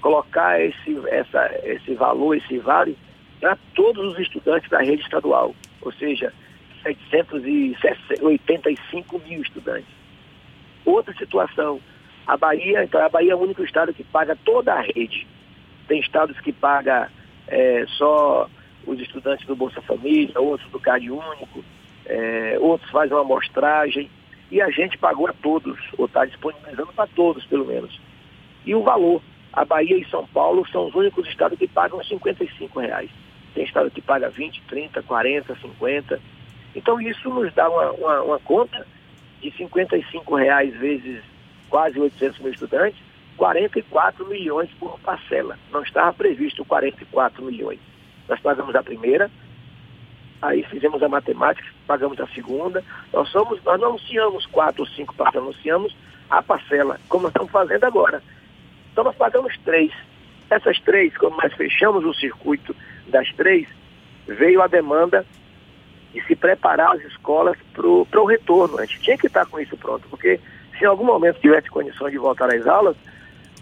colocar 0.00 0.58
esse, 0.58 0.98
essa, 1.08 1.50
esse 1.64 1.94
valor, 1.94 2.34
esse 2.34 2.56
vale, 2.56 2.96
para 3.38 3.58
todos 3.74 4.14
os 4.14 4.18
estudantes 4.18 4.70
da 4.70 4.80
rede 4.80 5.02
estadual, 5.02 5.54
ou 5.82 5.92
seja, 5.92 6.32
785 7.10 9.20
mil 9.28 9.42
estudantes. 9.42 9.94
Outra 10.86 11.12
situação, 11.18 11.82
a 12.26 12.36
Bahia, 12.36 12.82
então 12.82 13.04
a 13.04 13.08
Bahia 13.08 13.32
é 13.32 13.36
o 13.36 13.40
único 13.40 13.62
estado 13.62 13.94
que 13.94 14.02
paga 14.02 14.36
toda 14.44 14.74
a 14.74 14.80
rede. 14.80 15.26
Tem 15.86 16.00
estados 16.00 16.38
que 16.40 16.52
paga 16.52 17.10
é, 17.46 17.84
só 17.96 18.48
os 18.84 18.98
estudantes 19.00 19.46
do 19.46 19.54
Bolsa 19.54 19.80
Família, 19.82 20.40
outros 20.40 20.68
do 20.70 20.80
CAD 20.80 21.10
Único, 21.10 21.64
é, 22.04 22.56
outros 22.60 22.90
fazem 22.90 23.16
uma 23.16 23.22
amostragem 23.22 24.10
e 24.50 24.60
a 24.60 24.70
gente 24.70 24.98
pagou 24.98 25.28
a 25.28 25.32
todos, 25.32 25.78
ou 25.96 26.06
está 26.06 26.24
disponibilizando 26.24 26.92
para 26.92 27.08
todos, 27.08 27.44
pelo 27.46 27.64
menos. 27.64 28.00
E 28.64 28.74
o 28.74 28.82
valor, 28.82 29.22
a 29.52 29.64
Bahia 29.64 29.96
e 29.96 30.08
São 30.08 30.26
Paulo 30.26 30.66
são 30.68 30.86
os 30.86 30.94
únicos 30.94 31.28
estados 31.28 31.58
que 31.58 31.68
pagam 31.68 32.02
55 32.02 32.80
reais. 32.80 33.10
Tem 33.54 33.64
estado 33.64 33.90
que 33.90 34.00
paga 34.00 34.28
20, 34.30 34.62
30, 34.68 35.02
40, 35.02 35.56
50. 35.56 36.20
Então 36.74 37.00
isso 37.00 37.28
nos 37.30 37.52
dá 37.54 37.68
uma, 37.70 37.92
uma, 37.92 38.22
uma 38.22 38.38
conta 38.40 38.86
de 39.40 39.50
55 39.52 40.34
reais 40.34 40.76
vezes 40.76 41.22
quase 41.68 41.98
800 41.98 42.38
mil 42.40 42.52
estudantes, 42.52 43.00
44 43.36 44.26
milhões 44.26 44.70
por 44.78 44.98
parcela. 45.00 45.58
Não 45.70 45.82
estava 45.82 46.12
previsto 46.12 46.64
44 46.64 47.44
milhões. 47.44 47.78
Nós 48.28 48.40
pagamos 48.40 48.74
a 48.74 48.82
primeira, 48.82 49.30
aí 50.40 50.62
fizemos 50.64 51.02
a 51.02 51.08
matemática, 51.08 51.68
pagamos 51.86 52.18
a 52.20 52.26
segunda. 52.28 52.82
Nós, 53.12 53.28
somos, 53.28 53.62
nós 53.62 53.80
não 53.80 53.88
anunciamos 53.88 54.46
quatro 54.46 54.82
ou 54.82 54.88
cinco 54.88 55.14
parcelas, 55.14 55.48
anunciamos 55.48 55.96
a 56.28 56.42
parcela, 56.42 56.98
como 57.08 57.24
nós 57.24 57.30
estamos 57.30 57.52
fazendo 57.52 57.84
agora. 57.84 58.22
Então 58.92 59.04
nós 59.04 59.16
pagamos 59.16 59.56
três. 59.64 59.92
Essas 60.48 60.80
três, 60.80 61.16
quando 61.16 61.36
nós 61.36 61.52
fechamos 61.54 62.04
o 62.04 62.14
circuito 62.14 62.74
das 63.08 63.30
três, 63.34 63.68
veio 64.26 64.62
a 64.62 64.66
demanda 64.66 65.26
de 66.12 66.24
se 66.24 66.34
preparar 66.34 66.92
as 66.92 67.04
escolas 67.04 67.56
para 67.72 67.86
o 67.86 68.24
retorno. 68.24 68.78
A 68.78 68.84
gente 68.86 69.00
tinha 69.00 69.18
que 69.18 69.26
estar 69.26 69.44
com 69.46 69.60
isso 69.60 69.76
pronto, 69.76 70.08
porque 70.08 70.40
se 70.76 70.84
em 70.84 70.86
algum 70.86 71.04
momento 71.04 71.40
tivesse 71.40 71.68
condições 71.68 72.12
de 72.12 72.18
voltar 72.18 72.52
às 72.52 72.66
aulas, 72.66 72.96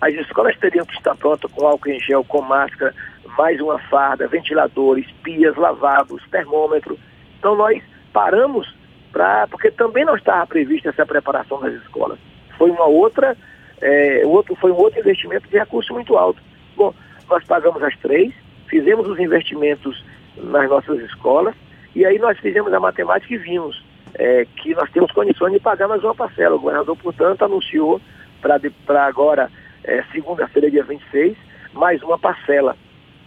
as 0.01 0.13
escolas 0.15 0.57
teriam 0.59 0.85
que 0.85 0.95
estar 0.95 1.15
prontas 1.17 1.51
com 1.53 1.67
álcool 1.67 1.91
em 1.91 2.01
gel, 2.01 2.25
com 2.25 2.43
máscara, 2.43 2.95
mais 3.39 3.61
uma 3.61 3.79
farda, 3.79 4.29
ventiladores, 4.29 5.11
pias, 5.23 5.57
lavados, 5.57 6.23
termômetro. 6.31 6.99
Então 7.39 7.57
nós 7.57 7.83
paramos 8.13 8.75
para. 9.13 9.47
porque 9.49 9.71
também 9.71 10.05
não 10.05 10.17
estava 10.17 10.47
prevista 10.47 10.91
essa 10.91 11.07
preparação 11.07 11.61
das 11.61 11.75
escolas. 11.75 12.19
Foi 12.59 12.71
uma 12.71 12.87
outra, 12.87 13.37
é, 13.81 14.23
outro, 14.25 14.55
foi 14.57 14.73
um 14.73 14.77
outro 14.77 15.01
investimento 15.01 15.49
de 15.49 15.59
recurso 15.59 15.93
muito 15.93 16.17
alto. 16.17 16.41
Bom, 16.77 16.93
nós 17.29 17.45
pagamos 17.45 17.83
as 17.83 17.97
três, 17.99 18.33
fizemos 18.69 19.09
os 19.09 19.19
investimentos 19.19 20.05
nas 20.37 20.69
nossas 20.69 20.99
escolas, 21.01 21.55
e 21.95 22.05
aí 22.05 22.19
nós 22.19 22.39
fizemos 22.39 22.73
a 22.73 22.81
matemática 22.81 23.33
e 23.33 23.39
vimos 23.39 23.84
é, 24.15 24.47
que 24.57 24.75
nós 24.75 24.91
temos 24.91 25.11
condições 25.13 25.53
de 25.53 25.61
pagar 25.61 25.89
mais 25.89 26.03
uma 26.03 26.15
parcela. 26.15 26.57
O 26.57 26.61
governador, 26.61 26.97
portanto, 26.97 27.45
anunciou 27.45 28.01
para 28.41 29.07
agora, 29.07 29.51
é, 29.83 30.03
segunda-feira, 30.13 30.71
dia 30.71 30.85
26, 30.85 31.37
mais 31.73 32.03
uma 32.03 32.19
parcela. 32.19 32.77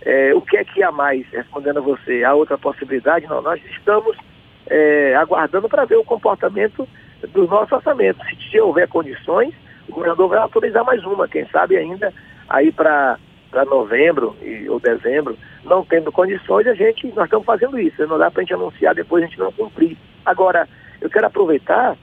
É, 0.02 0.34
o 0.34 0.42
que 0.42 0.58
é 0.58 0.64
que 0.64 0.84
há 0.84 0.92
mais, 0.92 1.28
respondendo 1.32 1.78
a 1.78 1.82
você? 1.82 2.24
A 2.24 2.34
outra 2.34 2.58
possibilidade? 2.58 3.28
Não, 3.28 3.42
nós 3.42 3.62
estamos 3.66 4.16
é, 4.68 5.16
aguardando 5.16 5.68
para 5.68 5.86
ver 5.86 5.98
o 5.98 6.04
comportamento 6.04 6.88
do 7.30 7.48
nosso 7.48 7.76
orçamento. 7.76 8.24
Se, 8.26 8.52
se 8.52 8.60
houver 8.60 8.88
condições, 8.88 9.54
o 9.90 9.94
governador 9.94 10.30
vai 10.30 10.40
autorizar 10.40 10.86
mais 10.86 11.04
uma, 11.04 11.28
quem 11.28 11.48
sabe 11.48 11.78
ainda 11.78 12.14
aí 12.48 12.72
para 12.72 13.18
novembro 13.70 14.36
e, 14.42 14.70
ou 14.70 14.80
dezembro, 14.80 15.38
não 15.64 15.84
tendo 15.84 16.12
condições, 16.12 16.68
a 16.68 16.74
gente, 16.74 17.08
nós 17.16 17.26
estamos 17.26 17.46
fazendo 17.46 17.80
isso. 17.80 18.06
Não 18.08 18.18
dá 18.18 18.30
para 18.30 18.42
a 18.42 18.44
gente 18.44 18.54
anunciar 18.54 18.94
depois 18.94 19.24
a 19.24 19.28
gente 19.28 19.40
não 19.40 19.52
cumprir. 19.52 19.98
Agora, 20.28 20.68
eu 21.00 21.10
quero 21.10 21.26
aproveitar 21.26 21.96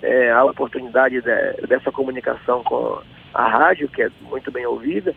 é, 0.00 0.30
a 0.30 0.44
oportunidade 0.44 1.20
de, 1.20 1.66
dessa 1.66 1.90
comunicação 1.90 2.62
com 2.62 3.00
a 3.34 3.48
rádio, 3.48 3.88
que 3.88 4.00
é 4.00 4.08
muito 4.22 4.52
bem 4.52 4.64
ouvida, 4.64 5.12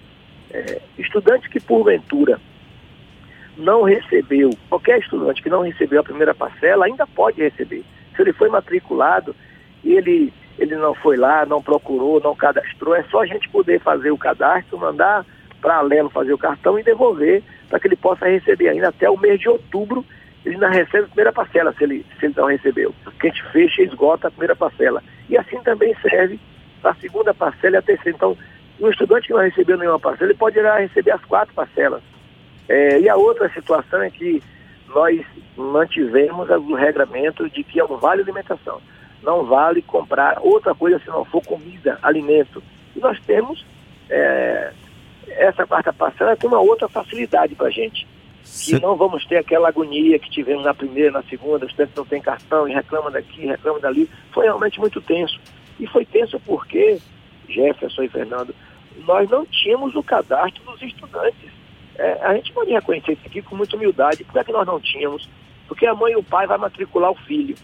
é, 0.50 0.82
estudante 0.98 1.52
que 1.52 1.60
porventura 1.60 2.42
não 3.56 3.84
recebeu, 3.84 4.50
qualquer 4.70 4.98
estudante 4.98 5.44
que 5.44 5.52
não 5.52 5.62
recebeu 5.62 6.00
a 6.00 6.04
primeira 6.04 6.34
parcela 6.34 6.88
ainda 6.88 7.06
pode 7.06 7.40
receber. 7.40 7.84
Se 8.16 8.24
ele 8.24 8.34
foi 8.34 8.50
matriculado 8.50 9.36
e 9.84 9.94
ele, 9.94 10.34
ele 10.58 10.76
não 10.78 10.96
foi 10.96 11.16
lá, 11.16 11.46
não 11.46 11.62
procurou, 11.62 12.20
não 12.20 12.36
cadastrou, 12.36 12.96
é 12.96 13.04
só 13.04 13.22
a 13.22 13.28
gente 13.28 13.48
poder 13.50 13.80
fazer 13.82 14.10
o 14.10 14.18
cadastro, 14.18 14.80
mandar 14.80 15.24
para 15.62 15.76
a 15.76 15.82
Lelo 15.82 16.10
fazer 16.10 16.34
o 16.34 16.40
cartão 16.40 16.80
e 16.80 16.84
devolver 16.84 17.44
para 17.70 17.80
que 17.80 17.88
ele 17.88 17.96
possa 17.96 18.28
receber 18.28 18.70
ainda 18.70 18.90
até 18.90 19.08
o 19.08 19.18
mês 19.18 19.40
de 19.40 19.48
outubro. 19.48 20.04
Ele 20.48 20.56
ainda 20.56 20.70
recebe 20.70 21.04
a 21.04 21.08
primeira 21.08 21.34
parcela 21.34 21.74
se 21.74 21.84
ele, 21.84 22.06
se 22.18 22.26
ele 22.26 22.34
não 22.38 22.46
recebeu. 22.46 22.96
Porque 23.04 23.28
a 23.28 23.30
gente 23.30 23.44
fecha 23.52 23.82
e 23.82 23.86
esgota 23.86 24.28
a 24.28 24.32
primeira 24.32 24.56
parcela. 24.56 25.04
E 25.30 25.38
assim 25.38 25.58
também 25.62 25.94
serve 26.02 26.40
a 26.82 26.94
segunda 26.96 27.34
parcela 27.34 27.76
e 27.76 27.80
a 27.80 27.82
terceira. 27.82 28.16
Então, 28.16 28.38
um 28.80 28.90
estudante 28.90 29.28
que 29.28 29.34
não 29.34 29.42
recebeu 29.42 29.78
nenhuma 29.78 30.00
parcela, 30.00 30.32
ele 30.32 30.38
pode 30.38 30.58
ir 30.58 30.62
lá 30.62 30.78
receber 30.78 31.12
as 31.12 31.24
quatro 31.26 31.54
parcelas. 31.54 32.02
É, 32.70 33.00
e 33.02 33.10
a 33.10 33.18
outra 33.18 33.50
situação 33.50 34.02
é 34.02 34.10
que 34.10 34.42
nós 34.88 35.22
mantivemos 35.58 36.50
o 36.50 36.76
regramento 36.76 37.50
de 37.50 37.64
que 37.64 37.80
é 37.80 37.84
um 37.84 37.98
vale 37.98 38.22
alimentação. 38.22 38.82
Não 39.22 39.44
vale 39.44 39.82
comprar 39.82 40.38
outra 40.42 40.74
coisa 40.74 41.00
se 41.00 41.08
não 41.08 41.26
for 41.26 41.44
comida, 41.44 42.00
alimento. 42.02 42.64
E 42.96 43.00
nós 43.00 43.20
temos 43.22 43.66
é, 44.10 44.72
essa 45.28 45.66
quarta 45.68 45.92
parcela 45.92 46.38
tem 46.38 46.50
uma 46.50 46.60
outra 46.60 46.88
facilidade 46.88 47.54
para 47.56 47.68
a 47.68 47.72
gente. 47.72 48.08
Que 48.66 48.80
não 48.80 48.96
vamos 48.96 49.26
ter 49.26 49.38
aquela 49.38 49.70
agonia 49.70 50.20
que 50.20 50.30
tivemos 50.30 50.64
na 50.64 50.74
primeira, 50.74 51.12
na 51.12 51.24
segunda, 51.24 51.66
os 51.66 51.72
estudantes 51.72 51.96
não 51.96 52.06
têm 52.06 52.22
cartão 52.22 52.68
e 52.68 52.74
reclamam 52.74 53.12
daqui, 53.12 53.46
reclamam 53.46 53.80
dali. 53.80 54.10
Foi 54.32 54.46
realmente 54.46 54.80
muito 54.80 55.02
tenso. 55.02 55.40
E 55.80 55.88
foi 55.88 56.06
tenso 56.06 56.40
porque, 56.40 57.00
Jefferson 57.48 58.04
e 58.04 58.10
Fernando, 58.10 58.56
nós 59.06 59.30
não 59.30 59.46
tínhamos 59.46 59.96
o 59.96 60.04
cadastro 60.04 60.64
dos 60.64 60.82
estudantes. 60.82 61.52
É, 61.96 62.26
a 62.26 62.34
gente 62.36 62.52
pode 62.52 62.72
reconhecer 62.72 63.14
isso 63.14 63.26
aqui 63.26 63.42
com 63.42 63.56
muita 63.56 63.76
humildade. 63.76 64.24
Por 64.24 64.34
que, 64.34 64.40
é 64.40 64.44
que 64.44 64.52
nós 64.52 64.66
não 64.66 64.80
tínhamos? 64.80 65.28
Porque 65.68 65.86
a 65.86 65.94
mãe 65.94 66.14
e 66.14 66.18
o 66.18 66.24
pai 66.24 66.48
vai 66.48 66.58
matricular 66.58 67.12
o 67.12 67.16
filho. 67.16 67.56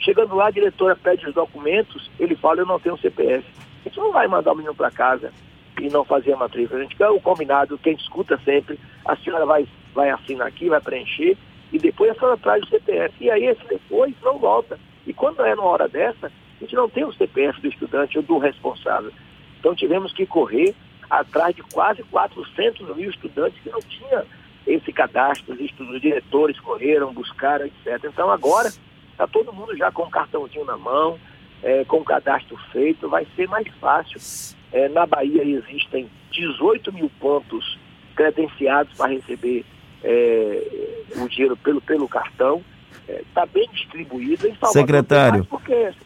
Chegando 0.00 0.34
lá, 0.34 0.48
a 0.48 0.50
diretora 0.50 0.96
pede 0.96 1.26
os 1.28 1.34
documentos, 1.34 2.10
ele 2.18 2.34
fala, 2.34 2.60
eu 2.60 2.66
não 2.66 2.80
tenho 2.80 2.98
CPF. 2.98 3.46
A 3.84 3.88
gente 3.88 3.98
não 3.98 4.12
vai 4.12 4.26
mandar 4.26 4.52
o 4.52 4.56
menino 4.56 4.74
para 4.74 4.90
casa 4.90 5.32
e 5.80 5.88
não 5.88 6.04
fazer 6.04 6.32
a 6.32 6.36
matrícula. 6.36 6.80
A 6.80 6.82
gente 6.82 6.96
quer 6.96 7.08
o 7.08 7.20
combinado, 7.20 7.78
quem 7.78 7.94
escuta 7.94 8.38
sempre, 8.44 8.78
a 9.04 9.16
senhora 9.16 9.46
vai, 9.46 9.66
vai 9.94 10.10
assinar 10.10 10.46
aqui, 10.46 10.68
vai 10.68 10.80
preencher, 10.80 11.36
e 11.72 11.78
depois 11.78 12.10
a 12.10 12.14
senhora 12.14 12.36
traz 12.36 12.62
o 12.64 12.68
CPF. 12.68 13.14
E 13.20 13.30
aí 13.30 13.46
esse 13.46 13.66
depois 13.66 14.14
não 14.22 14.38
volta. 14.38 14.78
E 15.06 15.12
quando 15.12 15.42
é 15.44 15.54
numa 15.54 15.68
hora 15.68 15.88
dessa, 15.88 16.26
a 16.26 16.60
gente 16.60 16.74
não 16.74 16.88
tem 16.88 17.04
o 17.04 17.12
CPF 17.12 17.60
do 17.60 17.68
estudante 17.68 18.18
ou 18.18 18.22
do 18.22 18.38
responsável. 18.38 19.12
Então 19.58 19.74
tivemos 19.74 20.12
que 20.12 20.26
correr 20.26 20.74
atrás 21.08 21.54
de 21.54 21.62
quase 21.62 22.02
400 22.04 22.96
mil 22.96 23.10
estudantes 23.10 23.60
que 23.62 23.70
não 23.70 23.80
tinham 23.80 24.24
esse 24.66 24.92
cadastro, 24.92 25.54
os 25.54 26.00
diretores 26.00 26.58
correram, 26.60 27.12
buscaram, 27.12 27.66
etc. 27.66 28.04
Então 28.04 28.30
agora 28.30 28.68
está 29.10 29.26
todo 29.26 29.52
mundo 29.52 29.76
já 29.76 29.90
com 29.90 30.02
o 30.02 30.10
cartãozinho 30.10 30.64
na 30.64 30.76
mão, 30.76 31.18
é, 31.62 31.84
com 31.84 31.98
o 31.98 32.04
cadastro 32.04 32.56
feito, 32.72 33.08
vai 33.08 33.26
ser 33.36 33.48
mais 33.48 33.66
fácil. 33.80 34.20
É, 34.72 34.88
na 34.88 35.06
Bahia 35.06 35.42
existem 35.42 36.08
18 36.30 36.92
mil 36.92 37.10
pontos 37.20 37.78
credenciados 38.14 38.96
para 38.96 39.12
receber 39.12 39.64
é, 40.04 41.02
o 41.16 41.28
dinheiro 41.28 41.56
pelo, 41.56 41.80
pelo 41.80 42.08
cartão 42.08 42.62
está 43.08 43.44
bem 43.46 43.68
distribuído 43.72 44.46
em 44.46 44.52
Salvador. 44.52 44.72
Secretário, 44.72 45.48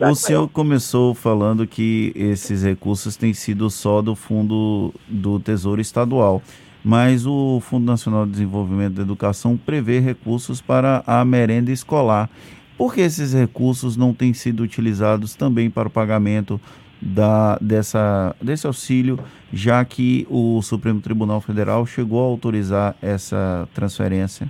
o 0.01 0.15
senhor 0.15 0.41
maior. 0.41 0.49
começou 0.49 1.15
falando 1.15 1.67
que 1.67 2.13
esses 2.15 2.63
recursos 2.63 3.17
têm 3.17 3.35
sido 3.35 3.71
só 3.71 4.01
do 4.01 4.15
Fundo 4.15 4.93
do 5.07 5.39
Tesouro 5.39 5.81
Estadual, 5.81 6.43
mas 6.83 7.27
o 7.27 7.61
Fundo 7.61 7.85
Nacional 7.85 8.25
de 8.25 8.33
Desenvolvimento 8.33 8.95
da 8.95 9.03
Educação 9.03 9.57
prevê 9.57 10.01
recursos 10.01 10.61
para 10.61 11.03
a 11.07 11.25
merenda 11.25 11.71
escolar. 11.71 12.31
Por 12.79 12.95
que 12.95 13.01
esses 13.01 13.33
recursos 13.33 13.97
não 13.97 14.13
têm 14.13 14.35
sido 14.35 14.63
utilizados 14.63 15.35
também 15.35 15.71
para 15.71 15.89
o 15.89 15.91
pagamento 15.91 16.61
da, 17.01 17.59
dessa, 17.61 18.35
desse 18.41 18.67
auxílio, 18.67 19.19
já 19.53 19.85
que 19.85 20.27
o 20.31 20.61
Supremo 20.63 21.01
Tribunal 21.01 21.41
Federal 21.41 21.87
chegou 21.87 22.21
a 22.21 22.27
autorizar 22.27 22.97
essa 23.03 23.69
transferência? 23.75 24.49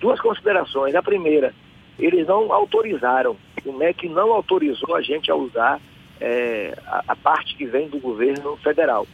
Duas 0.00 0.20
considerações. 0.20 0.94
A 0.94 1.02
primeira, 1.02 1.52
eles 1.98 2.26
não 2.26 2.52
autorizaram, 2.52 3.36
o 3.64 3.72
MEC 3.72 4.08
não 4.08 4.32
autorizou 4.32 4.94
a 4.94 5.02
gente 5.02 5.30
a 5.30 5.34
usar 5.34 5.80
é, 6.20 6.76
a, 6.86 7.04
a, 7.08 7.16
parte 7.16 7.56
que 7.56 7.66
vem 7.66 7.88
do 7.88 7.98
governo 7.98 8.56
federal. 8.58 9.06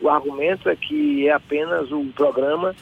O 0.00 0.08
argumento 0.08 0.68
é 0.68 0.76
que 0.76 1.28
é 1.28 1.32
apenas 1.32 1.90
o 1.90 2.04
programa 2.14 2.74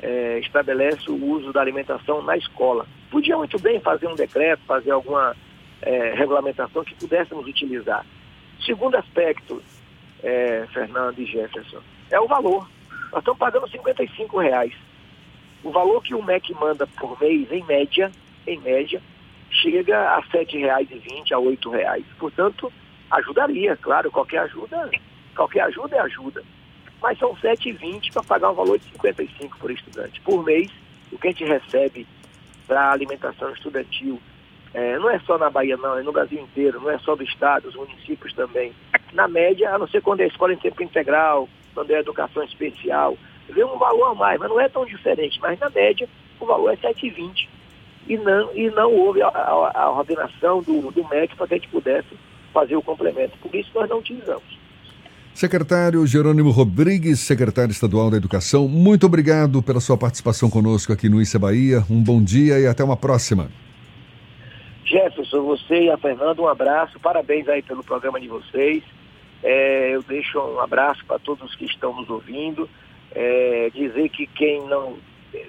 é, 0.00 0.38
estabelece 0.40 1.10
o 1.10 1.24
uso 1.24 1.52
da 1.52 1.60
alimentação 1.60 2.22
na 2.22 2.36
escola. 2.36 2.86
Podia 3.10 3.36
muito 3.36 3.58
bem 3.58 3.78
fazer 3.80 4.06
um 4.06 4.14
decreto, 4.14 4.62
fazer 4.66 4.90
alguma 4.90 5.36
é, 5.82 6.14
regulamentação 6.14 6.82
que 6.82 6.94
pudéssemos 6.94 7.46
utilizar. 7.46 8.04
Segundo 8.64 8.96
aspecto, 8.96 9.62
é, 10.22 10.66
Fernando 10.72 11.18
e 11.18 11.26
Jefferson, 11.26 11.80
é 12.10 12.20
o 12.20 12.28
valor. 12.28 12.68
Nós 13.10 13.20
estamos 13.20 13.38
pagando 13.38 13.68
55 13.68 14.38
reais. 14.38 14.72
O 15.64 15.70
valor 15.70 16.02
que 16.02 16.14
o 16.14 16.22
MEC 16.22 16.54
manda 16.54 16.86
por 16.86 17.20
mês, 17.20 17.50
em 17.50 17.64
média, 17.64 18.10
em 18.46 18.58
média, 18.60 19.02
chega 19.50 19.98
a 19.98 20.20
R$ 20.20 20.26
7,20 20.32 21.32
a 21.32 21.38
R$ 21.38 21.56
8,00. 21.56 22.04
Portanto, 22.18 22.72
ajudaria, 23.10 23.76
claro, 23.76 24.10
qualquer 24.10 24.38
ajuda, 24.40 24.90
qualquer 25.34 25.62
ajuda 25.62 25.96
é 25.96 26.00
ajuda. 26.00 26.42
Mas 27.00 27.18
são 27.18 27.32
R$ 27.32 27.40
7,20 27.42 28.12
para 28.12 28.22
pagar 28.22 28.50
um 28.50 28.54
valor 28.54 28.78
de 28.78 28.84
55 28.92 29.58
por 29.58 29.70
estudante. 29.70 30.20
Por 30.20 30.44
mês, 30.44 30.70
o 31.10 31.18
que 31.18 31.28
a 31.28 31.30
gente 31.30 31.44
recebe 31.44 32.06
para 32.66 32.92
alimentação 32.92 33.50
estudantil, 33.52 34.20
é, 34.74 34.98
não 34.98 35.10
é 35.10 35.18
só 35.20 35.36
na 35.36 35.50
Bahia 35.50 35.76
não, 35.76 35.98
é 35.98 36.02
no 36.02 36.12
Brasil 36.12 36.40
inteiro, 36.40 36.80
não 36.80 36.90
é 36.90 36.98
só 36.98 37.14
do 37.14 37.22
estado, 37.22 37.68
os 37.68 37.74
municípios 37.74 38.32
também. 38.34 38.72
Na 39.12 39.28
média, 39.28 39.74
a 39.74 39.78
não 39.78 39.86
ser 39.86 40.00
quando 40.00 40.20
é 40.20 40.26
escola 40.26 40.52
em 40.52 40.58
tempo 40.58 40.82
integral, 40.82 41.48
quando 41.74 41.90
é 41.90 41.98
educação 41.98 42.42
especial, 42.42 43.16
vê 43.48 43.62
um 43.64 43.76
valor 43.76 44.12
a 44.12 44.14
mais, 44.14 44.40
mas 44.40 44.48
não 44.48 44.60
é 44.60 44.68
tão 44.68 44.86
diferente. 44.86 45.38
Mas 45.40 45.58
na 45.58 45.68
média, 45.68 46.08
o 46.40 46.46
valor 46.46 46.70
é 46.72 46.76
7,20 46.76 47.48
e 48.08 48.16
não, 48.16 48.50
e 48.54 48.70
não 48.70 48.92
houve 48.92 49.22
a, 49.22 49.28
a, 49.28 49.82
a 49.82 49.90
ordenação 49.90 50.62
do, 50.62 50.90
do 50.90 51.08
médico 51.08 51.36
para 51.36 51.48
que 51.48 51.54
a 51.54 51.56
gente 51.58 51.68
pudesse 51.68 52.08
fazer 52.52 52.76
o 52.76 52.82
complemento. 52.82 53.36
Por 53.38 53.54
isso 53.54 53.70
nós 53.74 53.88
não 53.88 53.98
utilizamos. 53.98 54.62
Secretário 55.34 56.06
Jerônimo 56.06 56.50
Rodrigues, 56.50 57.20
secretário 57.20 57.72
estadual 57.72 58.10
da 58.10 58.18
Educação, 58.18 58.68
muito 58.68 59.06
obrigado 59.06 59.62
pela 59.62 59.80
sua 59.80 59.96
participação 59.96 60.50
conosco 60.50 60.92
aqui 60.92 61.08
no 61.08 61.22
Issa 61.22 61.38
Bahia. 61.38 61.82
Um 61.88 62.02
bom 62.02 62.22
dia 62.22 62.58
e 62.60 62.66
até 62.66 62.84
uma 62.84 62.96
próxima. 62.96 63.48
Jefferson, 64.92 65.40
você 65.40 65.84
e 65.84 65.90
a 65.90 65.96
Fernanda, 65.96 66.42
um 66.42 66.46
abraço. 66.46 67.00
Parabéns 67.00 67.48
aí 67.48 67.62
pelo 67.62 67.82
programa 67.82 68.20
de 68.20 68.28
vocês. 68.28 68.84
É, 69.42 69.94
eu 69.94 70.02
deixo 70.02 70.38
um 70.38 70.60
abraço 70.60 71.02
para 71.06 71.18
todos 71.18 71.54
que 71.54 71.64
estão 71.64 71.96
nos 71.96 72.10
ouvindo. 72.10 72.68
É, 73.14 73.70
dizer 73.72 74.10
que 74.10 74.26
quem 74.26 74.60
não 74.66 74.98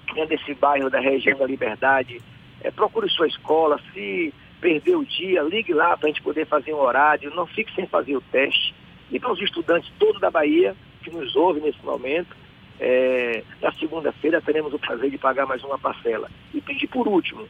quem 0.07 0.23
é 0.23 0.25
desse 0.25 0.53
bairro 0.53 0.89
da 0.89 1.01
região 1.01 1.37
da 1.37 1.45
Liberdade 1.45 2.21
é, 2.61 2.71
procure 2.71 3.09
sua 3.09 3.27
escola, 3.27 3.77
se 3.93 4.33
perder 4.61 4.95
o 4.95 5.05
dia, 5.05 5.41
ligue 5.41 5.73
lá 5.73 5.97
para 5.97 6.07
a 6.07 6.11
gente 6.11 6.21
poder 6.21 6.45
fazer 6.45 6.73
um 6.73 6.79
horário, 6.79 7.35
não 7.35 7.45
fique 7.45 7.75
sem 7.75 7.85
fazer 7.85 8.15
o 8.15 8.21
teste. 8.21 8.73
E 9.11 9.19
para 9.19 9.33
os 9.33 9.41
estudantes 9.41 9.91
todos 9.99 10.21
da 10.21 10.31
Bahia 10.31 10.73
que 11.03 11.11
nos 11.11 11.35
ouvem 11.35 11.63
nesse 11.63 11.83
momento, 11.83 12.33
é, 12.79 13.43
na 13.61 13.73
segunda-feira 13.73 14.41
teremos 14.41 14.73
o 14.73 14.79
prazer 14.79 15.11
de 15.11 15.17
pagar 15.17 15.45
mais 15.45 15.61
uma 15.65 15.77
parcela. 15.77 16.31
E 16.53 16.61
pedir 16.61 16.87
por 16.87 17.09
último 17.09 17.45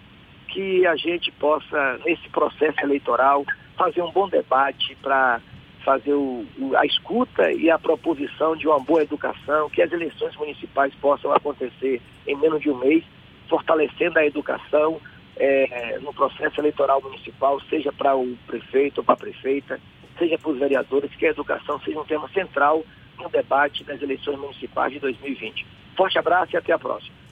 que 0.54 0.86
a 0.86 0.96
gente 0.96 1.32
possa, 1.32 2.00
nesse 2.06 2.30
processo 2.30 2.80
eleitoral, 2.82 3.44
fazer 3.76 4.04
um 4.04 4.12
bom 4.12 4.30
debate 4.30 4.96
para 5.02 5.42
fazer 5.84 6.14
o, 6.14 6.46
a 6.78 6.86
escuta 6.86 7.52
e 7.52 7.70
a 7.70 7.80
proposição 7.80 8.56
de 8.56 8.68
uma 8.68 8.80
boa 8.80 9.02
educação, 9.02 9.70
que 9.70 9.82
as 9.82 9.92
eleições 9.92 10.36
municipais 10.38 10.94
possam 10.96 11.34
acontecer 11.34 12.00
em 12.28 12.38
menos 12.38 12.62
de 12.62 12.70
um 12.70 12.78
mês 12.78 13.04
fortalecendo 13.50 14.18
a 14.20 14.26
educação 14.26 15.02
é, 15.36 16.00
no 16.00 16.14
processo 16.14 16.62
eleitoral 16.62 17.02
municipal, 17.02 17.60
seja 17.70 17.92
para 17.92 18.16
o 18.16 18.38
prefeito 18.46 19.00
ou 19.00 19.04
para 19.04 19.16
a 19.16 19.18
prefeita, 19.18 19.80
seja 20.18 20.38
para 20.38 20.52
os 20.52 20.60
vereadores, 20.60 21.14
que 21.16 21.26
a 21.26 21.32
educação 21.32 21.80
seja 21.82 22.00
um 22.00 22.06
tema 22.06 22.30
central 22.30 22.86
no 23.20 23.28
debate 23.30 23.84
das 23.84 24.02
eleições 24.02 24.38
municipais 24.38 24.94
de 24.94 25.00
2020. 25.00 25.66
Forte 25.98 26.18
abraço 26.18 26.56
e 26.56 26.58
até 26.58 26.72
a 26.72 26.80
próxima. 26.80 27.23